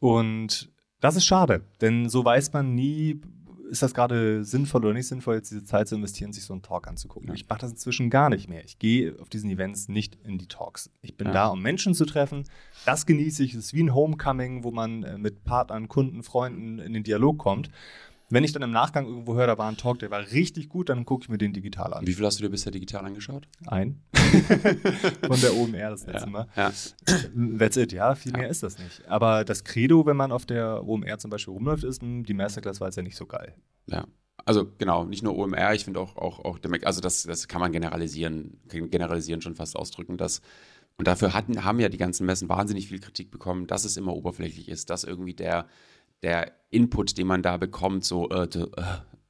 [0.00, 3.20] Und das ist schade, denn so weiß man nie,
[3.70, 6.62] ist das gerade sinnvoll oder nicht sinnvoll, jetzt diese Zeit zu investieren, sich so einen
[6.62, 7.28] Talk anzugucken.
[7.28, 7.34] Ja.
[7.34, 8.64] Ich mache das inzwischen gar nicht mehr.
[8.64, 10.90] Ich gehe auf diesen Events nicht in die Talks.
[11.02, 11.32] Ich bin Ja.
[11.32, 12.44] da, um Menschen zu treffen.
[12.84, 13.54] Das genieße ich.
[13.54, 17.38] Es ist wie ein Homecoming, wo man äh, mit Partnern, Kunden, Freunden in den Dialog
[17.38, 17.70] kommt.
[18.28, 20.88] Wenn ich dann im Nachgang irgendwo höre, da war ein Talk, der war richtig gut,
[20.88, 22.06] dann gucke ich mir den digital an.
[22.06, 23.46] Wie viel hast du dir bisher digital angeschaut?
[23.66, 24.02] Ein.
[25.26, 26.48] Von der OMR das letzte Mal.
[26.56, 26.72] Ja.
[27.58, 29.06] That's it, ja, viel mehr ist das nicht.
[29.08, 32.80] Aber das Credo, wenn man auf der OMR zum Beispiel rumläuft, ist, mh, die Masterclass
[32.80, 33.54] war jetzt ja nicht so geil.
[33.86, 34.06] ja.
[34.44, 37.48] Also genau, nicht nur OMR, ich finde auch, auch, auch der Mac, also das, das
[37.48, 40.40] kann man generalisieren, generalisieren schon fast ausdrücken, dass
[40.98, 44.14] und dafür hatten, haben ja die ganzen Messen wahnsinnig viel Kritik bekommen, dass es immer
[44.14, 45.66] oberflächlich ist, dass irgendwie der,
[46.22, 48.66] der Input, den man da bekommt, so äh, äh,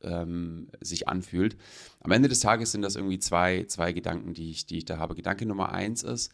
[0.03, 1.57] ähm, sich anfühlt.
[2.01, 4.99] Am Ende des Tages sind das irgendwie zwei, zwei Gedanken, die ich, die ich da
[4.99, 5.15] habe.
[5.15, 6.33] Gedanke Nummer eins ist,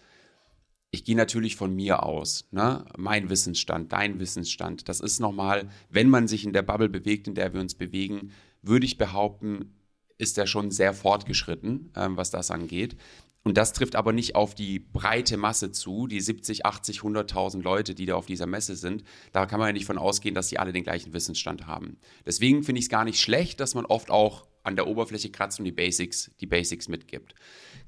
[0.90, 2.84] ich gehe natürlich von mir aus, ne?
[2.98, 4.90] Mein Wissensstand, dein Wissensstand.
[4.90, 8.32] Das ist nochmal, wenn man sich in der Bubble bewegt, in der wir uns bewegen,
[8.60, 9.72] würde ich behaupten,
[10.18, 12.96] ist er schon sehr fortgeschritten, ähm, was das angeht.
[13.44, 17.94] Und das trifft aber nicht auf die breite Masse zu, die 70, 80, 100.000 Leute,
[17.94, 19.02] die da auf dieser Messe sind.
[19.33, 21.96] Da kann man ja nicht von ausgehen, dass die alle den gleichen Wissensstand haben.
[22.24, 25.59] Deswegen finde ich es gar nicht schlecht, dass man oft auch an der Oberfläche kratzt
[25.59, 27.35] und die Basics, die Basics mitgibt.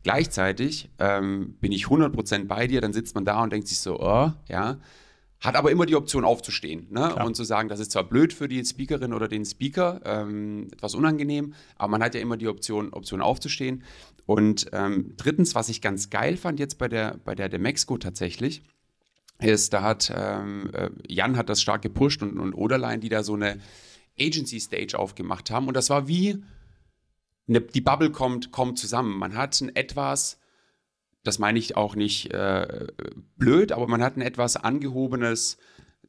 [0.03, 4.01] Gleichzeitig ähm, bin ich 100% bei dir, dann sitzt man da und denkt sich so,
[4.01, 4.79] oh, ja,
[5.41, 7.15] hat aber immer die Option aufzustehen ne?
[7.17, 10.95] Und zu sagen, das ist zwar blöd für die Speakerin oder den Speaker, ähm, etwas
[10.95, 13.85] unangenehm, aber man hat ja immer die Option, Option aufzustehen.
[14.27, 18.63] Und ähm, drittens, was ich ganz geil fand jetzt bei der, bei der Demexco tatsächlich,
[19.41, 23.23] ist, da hat ähm, äh, Jan hat das stark gepusht und, und Oderlein, die da
[23.23, 23.61] so eine
[24.19, 25.69] Agency-Stage aufgemacht haben.
[25.69, 26.43] Und das war wie,
[27.47, 29.19] ne, die Bubble kommt, kommt zusammen.
[29.19, 30.39] Man hat ein etwas,
[31.25, 32.87] das meine ich auch nicht äh,
[33.37, 35.59] blöd, aber man hat ein etwas angehobenes,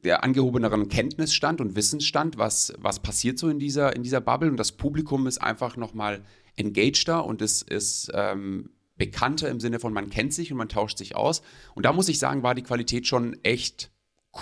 [0.04, 4.50] der angehobeneren Kenntnisstand und Wissensstand, was, was passiert so in dieser, in dieser Bubble.
[4.50, 6.22] Und das Publikum ist einfach nochmal
[6.56, 10.98] engageder und es ist ähm, bekannter im Sinne von, man kennt sich und man tauscht
[10.98, 11.42] sich aus.
[11.74, 13.90] Und da muss ich sagen, war die Qualität schon echt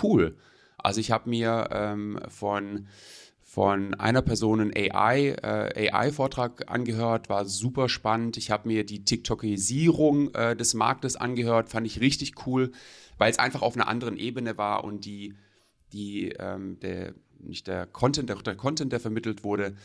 [0.01, 0.37] cool.
[0.77, 2.87] Also ich habe mir ähm, von
[3.55, 8.35] von einer Person einen AI, äh, AI-Vortrag angehört, war super spannend.
[8.35, 12.73] Ich habe mir die TikTokisierung äh, des Marktes angehört, fand ich richtig cool,
[13.17, 15.35] weil es einfach auf einer anderen Ebene war und die,
[15.93, 19.77] die ähm, der, nicht der Content, der, der Content, der vermittelt wurde,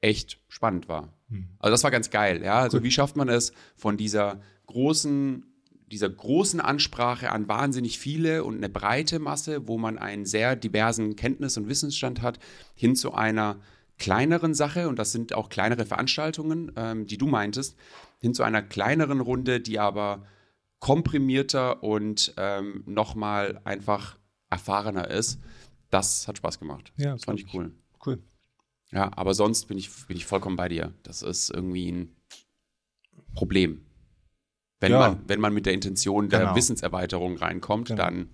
[0.00, 1.12] echt spannend war.
[1.28, 1.48] Hm.
[1.58, 2.60] Also das war ganz geil, ja.
[2.60, 2.84] Also cool.
[2.84, 5.44] wie schafft man es von dieser großen
[5.88, 11.14] dieser großen Ansprache an wahnsinnig viele und eine breite Masse, wo man einen sehr diversen
[11.14, 12.38] Kenntnis- und Wissensstand hat,
[12.74, 13.60] hin zu einer
[13.98, 17.76] kleineren Sache, und das sind auch kleinere Veranstaltungen, ähm, die du meintest,
[18.20, 20.26] hin zu einer kleineren Runde, die aber
[20.80, 24.18] komprimierter und ähm, nochmal einfach
[24.50, 25.40] erfahrener ist.
[25.90, 26.92] Das hat Spaß gemacht.
[26.96, 27.72] Ja, das fand ich cool.
[28.04, 28.22] Cool.
[28.96, 30.94] Ja, aber sonst bin ich, bin ich vollkommen bei dir.
[31.02, 32.16] Das ist irgendwie ein
[33.34, 33.84] Problem.
[34.80, 34.98] Wenn, ja.
[34.98, 36.54] man, wenn man mit der Intention der genau.
[36.54, 38.02] Wissenserweiterung reinkommt, genau.
[38.02, 38.30] dann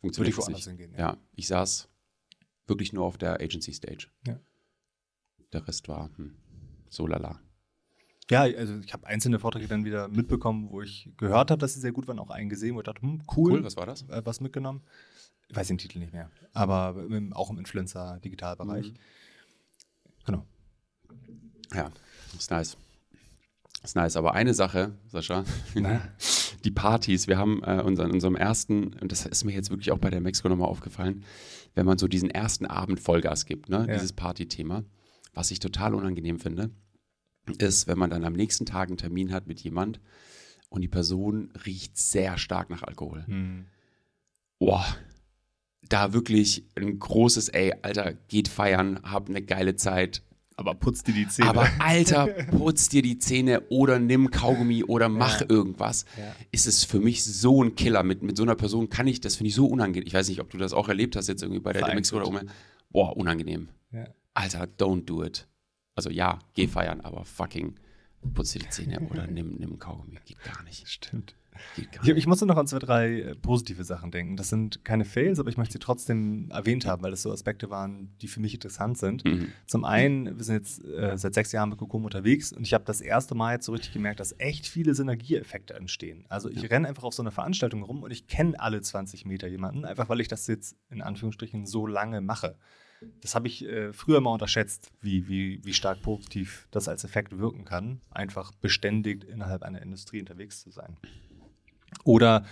[0.00, 0.64] funktioniert es nicht.
[0.66, 0.98] Hingehen, ja.
[0.98, 1.16] ja.
[1.34, 1.90] ich saß
[2.66, 4.08] wirklich nur auf der Agency Stage.
[4.26, 4.40] Ja.
[5.52, 6.36] Der Rest war hm,
[6.88, 7.38] so lala.
[8.30, 11.80] Ja, also ich habe einzelne Vorträge dann wieder mitbekommen, wo ich gehört habe, dass sie
[11.80, 13.52] sehr gut waren, auch einen gesehen, wo ich dachte, hm, cool.
[13.52, 14.08] Cool, was war das?
[14.08, 14.80] Äh, was mitgenommen.
[15.48, 18.92] Ich weiß den Titel nicht mehr, aber im, auch im Influencer-Digitalbereich.
[18.92, 18.98] Mhm.
[20.24, 20.46] Genau.
[21.74, 21.90] Ja,
[22.38, 22.76] ist nice.
[23.82, 24.16] Ist nice.
[24.16, 25.44] Aber eine Sache, Sascha,
[26.64, 27.26] die Partys.
[27.26, 30.20] Wir haben äh, unseren, unserem ersten, und das ist mir jetzt wirklich auch bei der
[30.20, 31.24] Mexiko nochmal aufgefallen,
[31.74, 33.86] wenn man so diesen ersten Abend Vollgas gibt, ne?
[33.88, 33.94] Ja.
[33.94, 34.84] dieses Party-Thema,
[35.34, 36.70] was ich total unangenehm finde,
[37.58, 40.00] ist, wenn man dann am nächsten Tag einen Termin hat mit jemand
[40.68, 43.24] und die Person riecht sehr stark nach Alkohol.
[43.26, 43.66] Mhm.
[44.58, 44.84] Boah,
[45.92, 50.22] da wirklich ein großes, ey, Alter, geht feiern, hab eine geile Zeit,
[50.56, 51.48] aber putz dir die Zähne.
[51.48, 55.46] Aber Alter, putz dir die Zähne oder nimm Kaugummi oder mach ja.
[55.48, 56.04] irgendwas.
[56.16, 56.34] Ja.
[56.50, 58.02] Ist es für mich so ein Killer.
[58.02, 60.06] Mit, mit so einer Person kann ich, das finde ich so unangenehm.
[60.06, 62.26] Ich weiß nicht, ob du das auch erlebt hast jetzt irgendwie bei der DMX oder
[62.26, 62.40] um.
[62.90, 63.68] Boah, unangenehm.
[63.90, 64.04] Ja.
[64.34, 65.48] Alter, don't do it.
[65.94, 67.74] Also ja, geh feiern, aber fucking
[68.34, 70.18] putz dir die Zähne oder nimm, nimm Kaugummi.
[70.24, 70.88] Geht gar nicht.
[70.88, 71.34] Stimmt.
[71.76, 74.36] Ich, ich musste noch an zwei, drei äh, positive Sachen denken.
[74.36, 77.70] Das sind keine Fails, aber ich möchte sie trotzdem erwähnt haben, weil das so Aspekte
[77.70, 79.24] waren, die für mich interessant sind.
[79.24, 79.52] Mhm.
[79.66, 82.84] Zum einen, wir sind jetzt äh, seit sechs Jahren mit Kokomo unterwegs und ich habe
[82.84, 86.24] das erste Mal jetzt so richtig gemerkt, dass echt viele Synergieeffekte entstehen.
[86.28, 86.68] Also ich ja.
[86.68, 90.08] renne einfach auf so einer Veranstaltung rum und ich kenne alle 20 Meter jemanden, einfach
[90.08, 92.56] weil ich das jetzt in Anführungsstrichen so lange mache.
[93.20, 97.36] Das habe ich äh, früher mal unterschätzt, wie, wie, wie stark positiv das als Effekt
[97.38, 100.96] wirken kann, einfach beständig innerhalb einer Industrie unterwegs zu sein.
[102.04, 102.44] Oder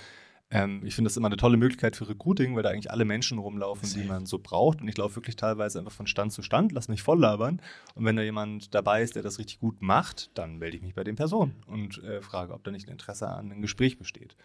[0.50, 3.38] ähm, ich finde das immer eine tolle Möglichkeit für Recruiting, weil da eigentlich alle Menschen
[3.38, 4.80] rumlaufen, die man so braucht.
[4.80, 7.62] Und ich laufe wirklich teilweise einfach von Stand zu Stand, lass mich voll labern.
[7.94, 10.94] Und wenn da jemand dabei ist, der das richtig gut macht, dann melde ich mich
[10.94, 14.36] bei den Personen und äh, frage, ob da nicht ein Interesse an einem Gespräch besteht.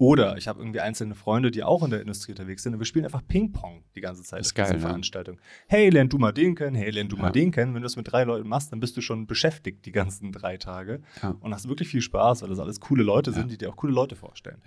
[0.00, 2.86] Oder ich habe irgendwie einzelne Freunde, die auch in der Industrie unterwegs sind und wir
[2.86, 4.40] spielen einfach Ping-Pong die ganze Zeit.
[4.40, 4.80] Das ist geil, ne?
[4.80, 5.38] Veranstaltung.
[5.66, 7.22] Hey, lern du mal den kennen, hey, lern du ja.
[7.24, 7.74] mal den kennen.
[7.74, 10.56] Wenn du das mit drei Leuten machst, dann bist du schon beschäftigt die ganzen drei
[10.56, 11.36] Tage ja.
[11.40, 13.92] und hast wirklich viel Spaß, weil das alles coole Leute sind, die dir auch coole
[13.92, 14.62] Leute vorstellen.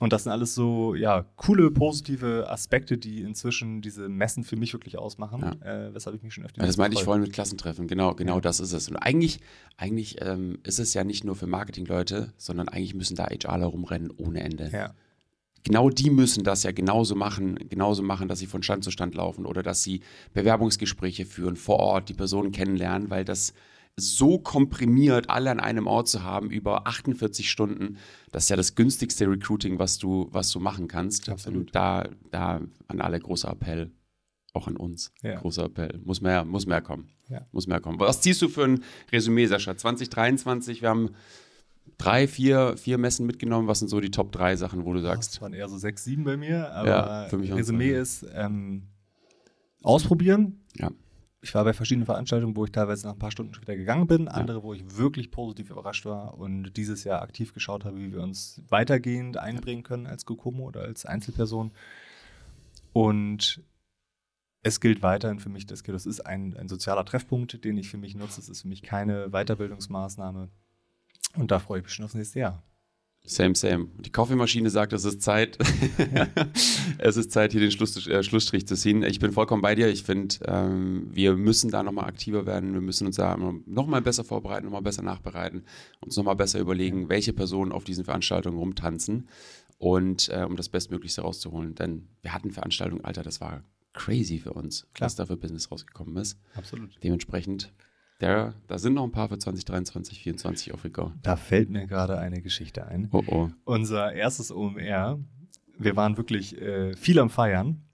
[0.00, 4.72] Und das sind alles so, ja, coole, positive Aspekte, die inzwischen diese Messen für mich
[4.72, 5.86] wirklich ausmachen, ja.
[5.86, 6.60] äh, weshalb ich mich schon öfter.
[6.60, 8.40] Ja, das meinte ich vorhin mit Klassentreffen, genau, genau ja.
[8.40, 8.88] das ist es.
[8.88, 9.38] Und eigentlich,
[9.76, 14.10] eigentlich ähm, ist es ja nicht nur für Marketingleute, sondern eigentlich müssen da HRler rumrennen
[14.16, 14.68] ohne Ende.
[14.72, 14.94] Ja.
[15.62, 19.14] Genau die müssen das ja genauso machen, genauso machen, dass sie von Stand zu Stand
[19.14, 20.00] laufen oder dass sie
[20.34, 23.54] Bewerbungsgespräche führen, vor Ort die Personen kennenlernen, weil das
[23.96, 27.98] so komprimiert alle an einem Ort zu haben über 48 Stunden,
[28.32, 31.28] das ist ja das günstigste Recruiting, was du, was du machen kannst.
[31.28, 31.66] Absolut.
[31.66, 33.92] Und da, da an alle großer Appell,
[34.52, 35.38] auch an uns, ja.
[35.38, 36.00] großer Appell.
[36.04, 37.08] Muss mehr, muss mehr kommen.
[37.28, 37.46] Ja.
[37.52, 38.00] Muss mehr kommen.
[38.00, 39.76] Was ziehst du für ein Resümee, Sascha?
[39.76, 41.10] 2023, wir haben
[41.96, 43.68] drei, vier, vier Messen mitgenommen.
[43.68, 45.34] Was sind so die Top drei Sachen, wo du sagst?
[45.34, 48.88] Das waren eher so sechs, sieben bei mir, aber ja, für mich Resümee ist ähm,
[49.82, 50.64] ausprobieren.
[50.76, 50.90] Ja
[51.44, 54.28] ich war bei verschiedenen Veranstaltungen, wo ich teilweise nach ein paar Stunden wieder gegangen bin,
[54.28, 58.22] andere, wo ich wirklich positiv überrascht war und dieses Jahr aktiv geschaut habe, wie wir
[58.22, 61.70] uns weitergehend einbringen können als Gokomo oder als Einzelperson.
[62.94, 63.62] Und
[64.62, 68.14] es gilt weiterhin für mich, das ist ein, ein sozialer Treffpunkt, den ich für mich
[68.14, 68.40] nutze.
[68.40, 70.48] Es ist für mich keine Weiterbildungsmaßnahme.
[71.36, 72.62] Und da freue ich mich schon aufs nächste Jahr.
[73.26, 73.88] Same, same.
[74.00, 75.56] Die Kaffeemaschine sagt, es ist Zeit.
[76.98, 79.02] es ist Zeit, hier den Schluss, äh, Schlussstrich zu ziehen.
[79.02, 79.88] Ich bin vollkommen bei dir.
[79.88, 82.74] Ich finde, ähm, wir müssen da nochmal aktiver werden.
[82.74, 83.34] Wir müssen uns da
[83.64, 85.64] nochmal besser vorbereiten, nochmal besser nachbereiten,
[86.00, 89.26] uns nochmal besser überlegen, welche Personen auf diesen Veranstaltungen rumtanzen
[89.78, 91.74] und äh, um das Bestmöglichste rauszuholen.
[91.74, 95.06] Denn wir hatten Veranstaltungen, Alter, das war crazy für uns, Klar.
[95.06, 96.38] was da für Business rausgekommen ist.
[96.54, 96.90] Absolut.
[97.02, 97.72] Dementsprechend
[98.20, 101.12] der, da sind noch ein paar für 2023, 2024 auf Go.
[101.22, 103.08] Da fällt mir gerade eine Geschichte ein.
[103.12, 103.50] Oh oh.
[103.64, 105.18] Unser erstes OMR,
[105.78, 107.84] wir waren wirklich äh, viel am Feiern.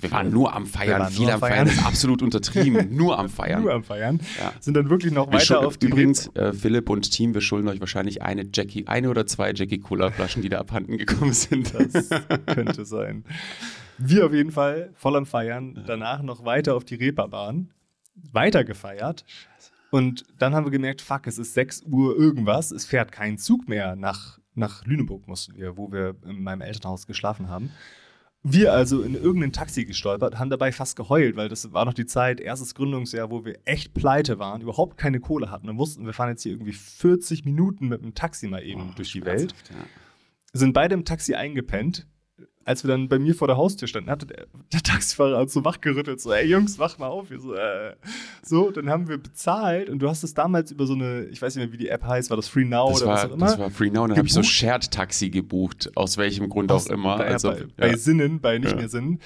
[0.00, 1.68] Wir waren nur am Feiern, viel am Feiern.
[1.68, 2.88] Feiern ist absolut untertrieben.
[2.96, 3.62] nur am Feiern.
[3.62, 4.20] nur am Feiern.
[4.38, 4.52] Ja.
[4.58, 7.68] Sind dann wirklich noch wir weiter auf die Übrigens, äh, Philipp und Team, wir schulden
[7.68, 11.72] euch wahrscheinlich eine Jackie, eine oder zwei Jackie Cola Flaschen, die da abhanden gekommen sind.
[11.92, 12.10] Das
[12.46, 13.24] könnte sein.
[13.98, 15.84] Wir auf jeden Fall voll am Feiern.
[15.86, 17.70] Danach noch weiter auf die Reeperbahn.
[18.32, 19.24] Weiter gefeiert.
[19.96, 23.66] Und dann haben wir gemerkt, fuck, es ist 6 Uhr irgendwas, es fährt kein Zug
[23.66, 27.70] mehr nach, nach Lüneburg, mussten wir, wo wir in meinem Elternhaus geschlafen haben.
[28.42, 32.04] Wir also in irgendein Taxi gestolpert, haben dabei fast geheult, weil das war noch die
[32.04, 36.12] Zeit, erstes Gründungsjahr, wo wir echt pleite waren, überhaupt keine Kohle hatten und wussten, wir
[36.12, 39.54] fahren jetzt hier irgendwie 40 Minuten mit dem Taxi mal eben oh, durch die Welt.
[39.70, 39.76] Ja.
[40.52, 42.06] Sind beide im Taxi eingepennt,
[42.66, 45.64] als wir dann bei mir vor der Haustür standen, hatte der, der Taxifahrer uns so
[45.64, 47.28] wachgerüttelt, so, ey Jungs, wach mal auf.
[47.38, 47.94] So, äh.
[48.42, 51.54] so, dann haben wir bezahlt und du hast es damals über so eine, ich weiß
[51.54, 53.34] nicht mehr, wie die App heißt, war das Free Now das oder war, was auch
[53.34, 53.46] immer?
[53.46, 56.72] Das war Free Now und dann habe ich so Shared Taxi gebucht, aus welchem Grund
[56.72, 57.18] aus, auch immer.
[57.18, 57.66] Bei, also, bei, ja.
[57.76, 58.76] bei Sinnen, bei nicht ja.
[58.76, 59.20] mehr Sinnen.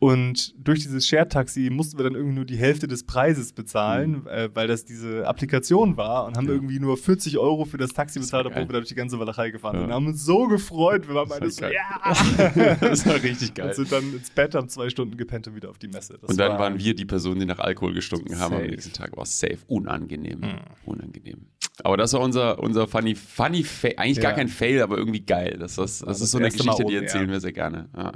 [0.00, 4.26] Und durch dieses Share-Taxi mussten wir dann irgendwie nur die Hälfte des Preises bezahlen, mhm.
[4.28, 6.52] äh, weil das diese Applikation war und haben ja.
[6.52, 9.50] irgendwie nur 40 Euro für das Taxi bezahlt, obwohl wir da durch die ganze Walachei
[9.50, 9.80] gefahren sind.
[9.80, 9.86] Ja.
[9.86, 12.00] Und haben uns so gefreut, wir waren beide so, ja!
[12.80, 13.68] das war richtig geil.
[13.68, 16.16] Und sind dann ins Bett, haben zwei Stunden gepennt und wieder auf die Messe.
[16.20, 18.40] Das und dann war waren wir die Personen, die nach Alkohol gestunken safe.
[18.40, 19.16] haben am nächsten Tag.
[19.16, 19.58] War safe.
[19.66, 20.40] Unangenehm.
[20.40, 20.58] Mhm.
[20.84, 21.46] Unangenehm.
[21.82, 23.94] Aber das war unser, unser funny, funny Fail.
[23.96, 25.56] Eigentlich gar kein Fail, aber irgendwie geil.
[25.58, 27.88] Das, das, das, das ist so eine Geschichte, die erzählen wir sehr gerne.
[27.96, 28.12] Ja.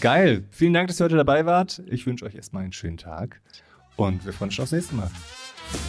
[0.00, 0.44] Geil.
[0.50, 1.82] Vielen Dank, dass ihr heute dabei wart.
[1.86, 3.40] Ich wünsche euch erstmal einen schönen Tag
[3.96, 5.10] und wir freuen uns aufs nächste Mal.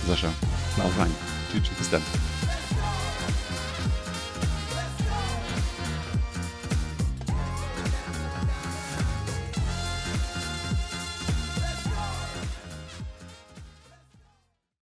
[0.08, 1.12] Sascha, auf rein.
[1.52, 2.02] Tschüss, bis dann.